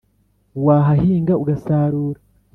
Wahahinga 0.65 1.33
ugasarura, 1.41 2.19